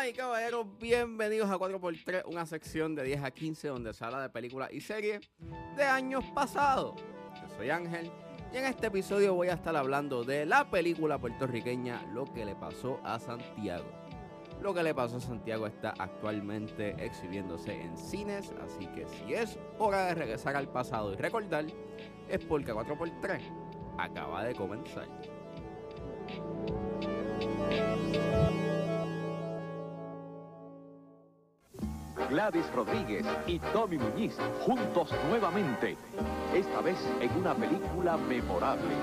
[0.00, 4.22] Damas y caballeros, bienvenidos a 4x3, una sección de 10 a 15 donde se habla
[4.22, 5.20] de películas y series
[5.76, 6.94] de años pasados.
[7.34, 8.10] Yo soy Ángel
[8.50, 12.54] y en este episodio voy a estar hablando de la película puertorriqueña Lo que le
[12.54, 13.84] pasó a Santiago.
[14.62, 19.58] Lo que le pasó a Santiago está actualmente exhibiéndose en cines, así que si es
[19.78, 21.66] hora de regresar al pasado y recordar,
[22.26, 23.42] es porque 4x3
[23.98, 25.08] acaba de comenzar.
[32.40, 35.94] Gladys Rodríguez y Tommy Muñiz juntos nuevamente,
[36.54, 38.94] esta vez en una película memorable.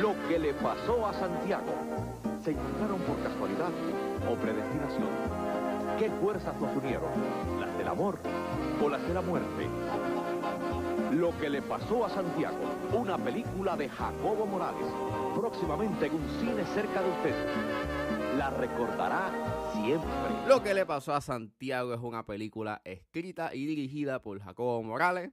[0.00, 1.74] Lo que le pasó a Santiago.
[2.44, 3.70] ¿Se encontraron por casualidad
[4.30, 5.08] o predestinación?
[5.98, 7.10] ¿Qué fuerzas los unieron?
[7.58, 8.20] ¿Las del amor
[8.80, 9.66] o las de la muerte?
[11.12, 12.58] Lo que le pasó a Santiago,
[12.92, 14.86] una película de Jacobo Morales,
[15.34, 18.36] próximamente en un cine cerca de usted.
[18.38, 19.32] La recordará
[19.72, 20.08] siempre.
[20.46, 25.32] Lo que le pasó a Santiago es una película escrita y dirigida por Jacobo Morales.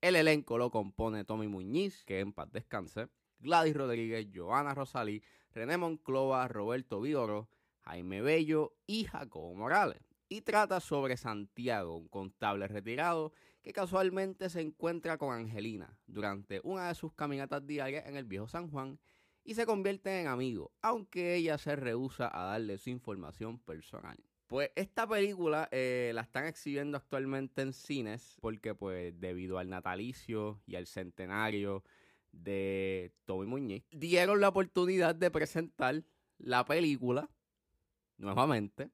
[0.00, 3.08] El elenco lo compone Tommy Muñiz, que en paz descanse,
[3.40, 7.48] Gladys Rodríguez, Joana Rosalí, René Monclova, Roberto Vigoro,
[7.80, 10.13] Jaime Bello y Jacobo Morales.
[10.28, 16.88] Y trata sobre Santiago, un contable retirado que casualmente se encuentra con Angelina durante una
[16.88, 18.98] de sus caminatas diarias en el viejo San Juan
[19.44, 24.16] y se convierte en amigo, aunque ella se rehúsa a darle su información personal.
[24.46, 30.60] Pues esta película eh, la están exhibiendo actualmente en cines porque pues debido al natalicio
[30.66, 31.82] y al centenario
[32.32, 36.02] de Tommy Muñiz, dieron la oportunidad de presentar
[36.38, 37.30] la película
[38.18, 38.90] nuevamente.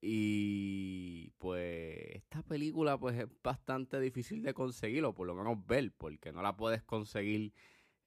[0.00, 5.92] Y pues esta película pues es bastante difícil de conseguir o por lo menos ver
[5.96, 7.52] porque no la puedes conseguir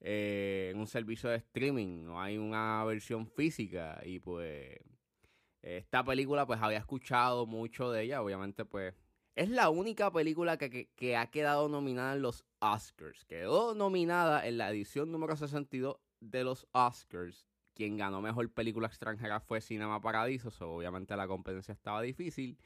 [0.00, 4.78] eh, en un servicio de streaming, no hay una versión física y pues
[5.62, 8.94] esta película pues había escuchado mucho de ella, obviamente pues
[9.34, 13.24] es la única película que, que, que, ha quedado nominada en los Oscars.
[13.24, 17.49] Quedó nominada en la edición número 62 de los Oscars.
[17.80, 22.58] Quien ganó mejor película extranjera fue Cinema Paradiso, so, obviamente la competencia estaba difícil,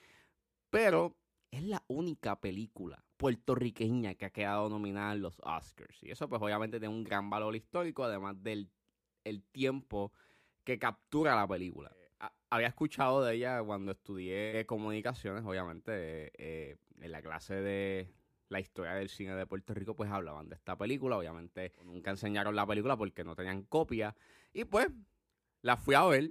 [0.70, 1.14] pero
[1.52, 6.02] es la única película puertorriqueña que ha quedado nominada en los Oscars.
[6.02, 8.72] Y eso pues obviamente tiene un gran valor histórico, además del
[9.22, 10.12] el tiempo
[10.64, 11.92] que captura la película.
[11.96, 18.12] Eh, había escuchado de ella cuando estudié comunicaciones, obviamente, eh, en la clase de
[18.54, 21.18] la historia del cine de Puerto Rico, pues hablaban de esta película.
[21.18, 24.16] Obviamente nunca enseñaron la película porque no tenían copia.
[24.52, 24.86] Y pues
[25.60, 26.30] la fui a ver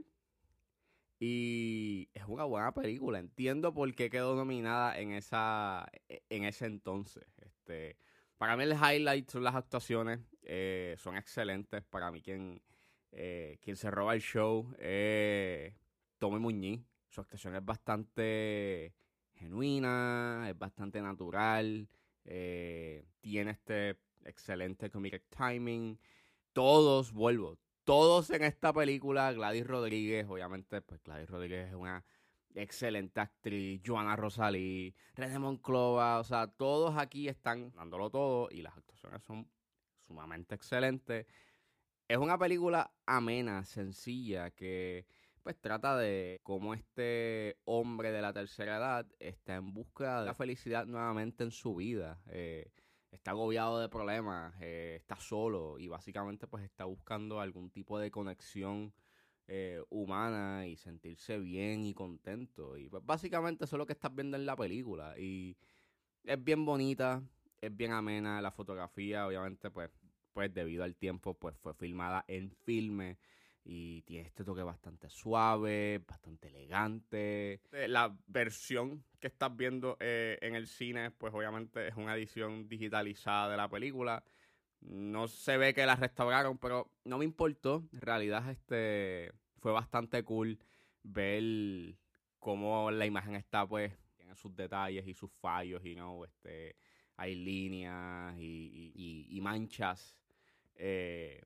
[1.20, 3.20] y es una buena película.
[3.20, 7.26] Entiendo por qué quedó nominada en esa en ese entonces.
[7.42, 7.98] Este,
[8.38, 10.22] para mí el highlight son las actuaciones.
[10.44, 11.84] Eh, son excelentes.
[11.84, 12.62] Para mí quien,
[13.12, 15.74] eh, quien se roba el show es
[16.20, 16.82] Tommy Muñiz.
[17.10, 18.94] Su actuación es bastante
[19.34, 21.90] genuina, es bastante natural.
[22.26, 26.00] Eh, tiene este excelente comedic timing.
[26.54, 32.06] Todos, vuelvo, todos en esta película, Gladys Rodríguez, obviamente, pues Gladys Rodríguez es una
[32.56, 38.78] excelente actriz, Joana Rosalí, René Monclova, o sea, todos aquí están dándolo todo y las
[38.78, 39.50] actuaciones son
[40.08, 41.26] sumamente excelentes.
[42.08, 45.08] Es una película amena, sencilla, que
[45.44, 50.34] pues trata de cómo este hombre de la tercera edad está en busca de la
[50.34, 52.22] felicidad nuevamente en su vida.
[52.30, 52.72] Eh,
[53.12, 58.10] está agobiado de problemas, eh, está solo y básicamente pues está buscando algún tipo de
[58.10, 58.94] conexión
[59.48, 62.78] eh, humana y sentirse bien y contento.
[62.78, 65.20] Y pues básicamente eso es lo que estás viendo en la película.
[65.20, 65.58] Y
[66.24, 67.22] es bien bonita,
[67.60, 69.92] es bien amena la fotografía, obviamente pues,
[70.32, 73.18] pues debido al tiempo pues fue filmada en filme
[73.66, 77.62] y tiene este toque bastante suave, bastante elegante.
[77.72, 82.68] Eh, la versión que estás viendo eh, en el cine, pues obviamente es una edición
[82.68, 84.24] digitalizada de la película.
[84.82, 87.88] No se ve que la restauraron, pero no me importó.
[87.94, 90.60] En realidad, este fue bastante cool
[91.04, 91.96] ver
[92.40, 96.76] cómo la imagen está, pues, tiene sus detalles y sus fallos, y no, este,
[97.16, 100.18] hay líneas y, y, manchas
[100.76, 101.42] eh,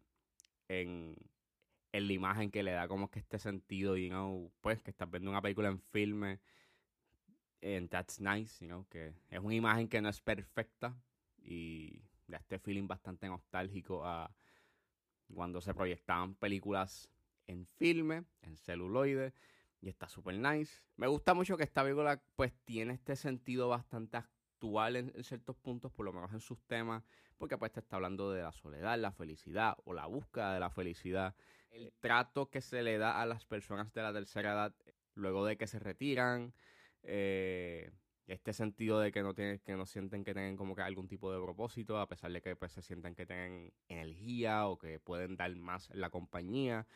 [0.68, 1.16] en,
[1.98, 5.10] en la imagen que le da como que este sentido, you know, pues que estás
[5.10, 6.40] viendo una película en filme,
[7.62, 10.96] and that's nice, you know, que es una imagen que no es perfecta
[11.40, 14.32] y da este feeling bastante nostálgico a
[15.34, 17.10] cuando se proyectaban películas
[17.48, 19.34] en filme, en celuloide,
[19.82, 20.82] y está súper nice.
[20.98, 25.56] Me gusta mucho que esta película pues tiene este sentido bastante actual en, en, ciertos
[25.58, 27.04] puntos, por lo menos en sus temas,
[27.38, 30.70] porque pues te está hablando de la soledad, la felicidad o la búsqueda de la
[30.70, 31.36] felicidad.
[31.78, 34.76] El trato que se le da a las personas de la tercera edad
[35.14, 36.54] luego de que se retiran.
[37.04, 37.92] Eh,
[38.26, 41.32] este sentido de que no tienen, que no sienten que tengan como que algún tipo
[41.32, 45.38] de propósito, a pesar de que pues, se sientan que tienen energía o que pueden
[45.38, 46.88] dar más en la compañía.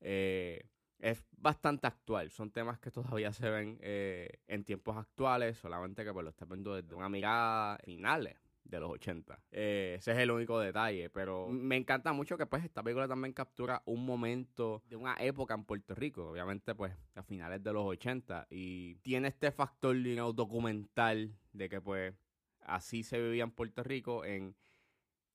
[0.00, 0.64] Eh,
[1.00, 6.12] es bastante actual, son temas que todavía se ven eh, en tiempos actuales, solamente que
[6.14, 9.38] pues, lo está viendo desde una mirada finales de los 80.
[9.50, 13.32] Eh, ese es el único detalle, pero me encanta mucho que pues esta película también
[13.32, 17.84] captura un momento de una época en Puerto Rico, obviamente pues a finales de los
[17.84, 19.96] 80 y tiene este factor
[20.34, 22.14] documental de que pues
[22.60, 24.54] así se vivía en Puerto Rico en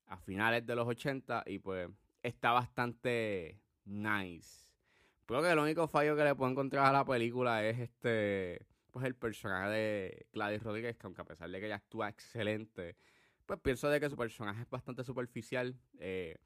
[0.08, 1.90] a finales de los 80 y pues
[2.22, 4.70] está bastante nice.
[5.26, 9.06] Creo que el único fallo que le puedo encontrar a la película es este pues
[9.06, 12.96] el personaje de Gladys Rodríguez, que aunque a pesar de que ella actúa excelente,
[13.46, 15.76] pues pienso de que su personaje es bastante superficial.
[16.00, 16.38] Eh,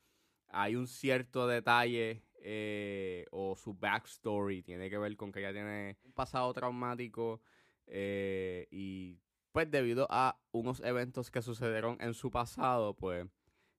[0.47, 5.97] hay un cierto detalle eh, o su backstory tiene que ver con que ella tiene
[6.03, 7.41] un pasado traumático
[7.87, 9.19] eh, y
[9.51, 13.27] pues debido a unos eventos que sucedieron en su pasado, pues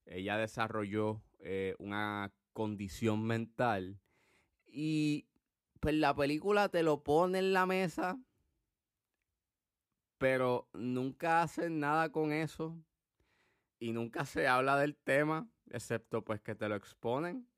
[0.04, 1.22] ella desarrolló
[1.78, 3.98] una condición mental
[4.66, 5.26] y
[5.78, 8.18] pues la película te lo pone en la mesa,
[10.18, 12.76] pero nunca hacen nada con eso
[13.80, 17.48] y nunca se habla del tema, excepto pues que te lo exponen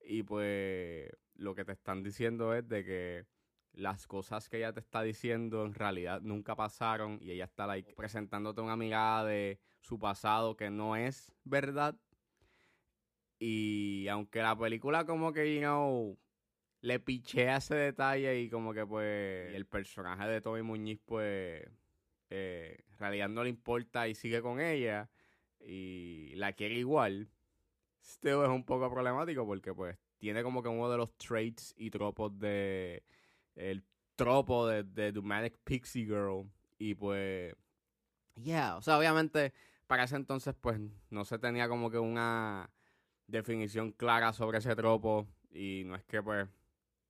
[0.00, 3.26] y pues lo que te están diciendo es de que
[3.72, 7.94] las cosas que ella te está diciendo en realidad nunca pasaron y ella está like,
[7.94, 11.96] presentándote una mirada de su pasado que no es verdad.
[13.38, 16.18] Y aunque la película como que, you know,
[16.80, 21.66] le pichea ese detalle y como que pues el personaje de Tommy Muñiz pues
[22.30, 25.10] eh, en realidad no le importa y sigue con ella,
[25.64, 27.28] y la quiere igual,
[28.02, 31.90] esto es un poco problemático porque pues tiene como que uno de los traits y
[31.90, 33.04] tropos de
[33.54, 33.84] el
[34.16, 37.54] tropo de, de The Manic Pixie Girl y pues
[38.34, 39.52] yeah, o sea, obviamente
[39.86, 40.80] para ese entonces pues
[41.10, 42.70] no se tenía como que una
[43.26, 46.48] definición clara sobre ese tropo y no es que pues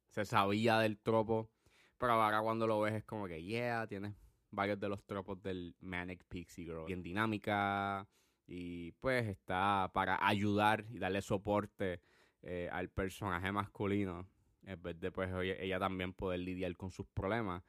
[0.09, 1.49] se sabía del tropo,
[1.99, 4.15] pero ahora cuando lo ves es como que yeah, tiene
[4.51, 8.07] varios de los tropos del Manic Pixie Girl, bien dinámica,
[8.47, 12.01] y pues está para ayudar y darle soporte
[12.43, 14.27] eh, al personaje masculino
[14.65, 15.31] en vez de pues
[15.61, 17.63] ella también poder lidiar con sus problemas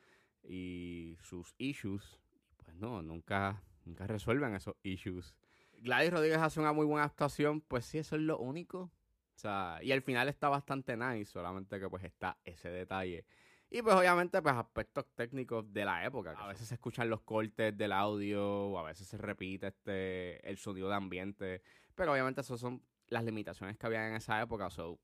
[0.44, 2.20] y sus issues
[2.58, 5.36] pues no nunca nunca resuelven esos issues.
[5.80, 8.92] Gladys Rodríguez hace una muy buena actuación pues sí eso es lo único.
[9.36, 13.26] O sea y al final está bastante nice solamente que pues está ese detalle
[13.74, 16.36] y pues obviamente pues aspectos técnicos de la época.
[16.38, 20.58] A veces se escuchan los cortes del audio o a veces se repite este el
[20.60, 21.64] sonido de ambiente.
[21.96, 24.70] Pero obviamente eso son las limitaciones que había en esa época.
[24.70, 25.00] So,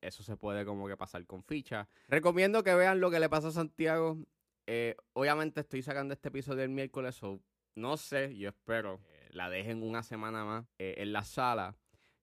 [0.00, 1.88] eso se puede como que pasar con ficha.
[2.08, 4.18] Recomiendo que vean lo que le pasa a Santiago.
[4.66, 7.14] Eh, obviamente estoy sacando este episodio el miércoles.
[7.14, 7.40] So,
[7.76, 9.00] no sé, yo espero
[9.30, 11.76] la dejen una semana más eh, en la sala.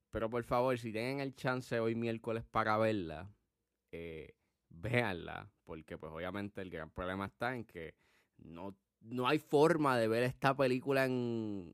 [0.10, 3.32] Pero por favor, si tienen el chance hoy miércoles para verla,
[3.94, 4.36] eh,
[4.75, 7.95] véanla, porque pues obviamente el gran problema está en que
[8.38, 11.74] no, no hay forma de ver esta película en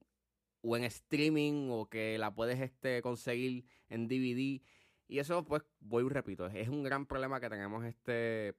[0.64, 4.62] o en streaming o que la puedes este, conseguir en DVD.
[5.08, 8.56] Y eso pues, voy y repito, es un gran problema que tenemos este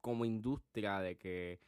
[0.00, 1.60] como industria de que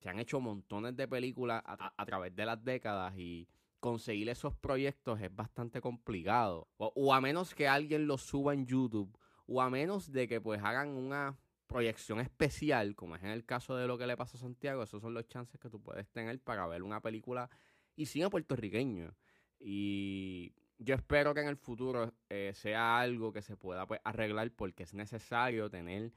[0.00, 3.48] se han hecho montones de películas a, través de las décadas y
[3.78, 6.68] conseguir esos proyectos es bastante complicado.
[6.76, 10.40] O, o, a menos que alguien los suba en YouTube, o a menos de que
[10.40, 14.36] pues hagan una proyección especial, como es en el caso de lo que le pasa
[14.36, 17.48] a Santiago, esos son los chances que tú puedes tener para ver una película
[17.94, 19.14] y cine puertorriqueño.
[19.60, 24.50] Y yo espero que en el futuro eh, sea algo que se pueda pues, arreglar
[24.52, 26.12] porque es necesario tener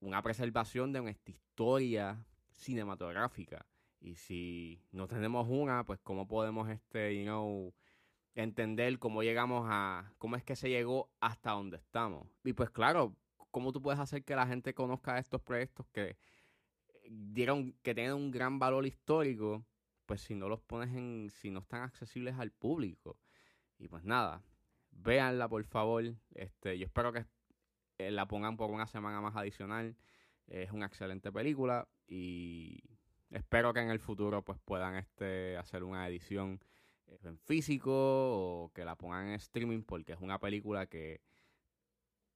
[0.00, 3.66] una preservación de nuestra historia cinematográfica.
[4.00, 7.74] Y si no tenemos una, pues cómo podemos este, you know,
[8.34, 12.28] entender cómo llegamos a, cómo es que se llegó hasta donde estamos.
[12.44, 13.14] Y pues claro,
[13.50, 16.16] cómo tú puedes hacer que la gente conozca estos proyectos que
[17.10, 19.64] dieron, que tienen un gran valor histórico,
[20.06, 23.18] pues si no los pones en, si no están accesibles al público.
[23.78, 24.42] Y pues nada,
[24.90, 26.04] véanla por favor.
[26.34, 27.26] Este, yo espero que
[27.98, 29.96] eh, la pongan por una semana más adicional.
[30.46, 32.82] Es una excelente película y
[33.30, 36.60] espero que en el futuro pues puedan este hacer una edición
[37.06, 41.20] eh, en físico o que la pongan en streaming porque es una película que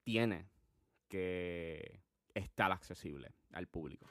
[0.03, 0.47] tiene
[1.07, 2.01] que
[2.33, 4.07] estar accesible al público.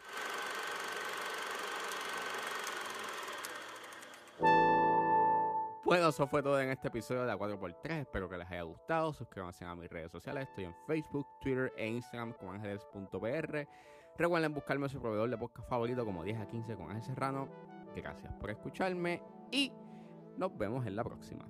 [5.84, 8.00] Bueno, eso fue todo en este episodio de A4x3.
[8.00, 9.12] Espero que les haya gustado.
[9.12, 10.48] Suscríbanse a mis redes sociales.
[10.48, 13.68] Estoy en Facebook, Twitter e Instagram como ángeles.pr.
[14.16, 17.48] Recuerden buscarme su proveedor de podcast favorito como 10 a 15 con Ángel Serrano.
[17.94, 19.70] Gracias por escucharme y
[20.38, 21.46] nos vemos en la próxima.